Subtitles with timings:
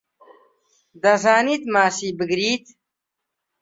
[1.03, 2.65] دەزانیت ماسی بگریت؟